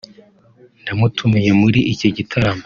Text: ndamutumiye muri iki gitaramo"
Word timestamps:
ndamutumiye 0.81 1.51
muri 1.61 1.79
iki 1.93 2.07
gitaramo" 2.17 2.59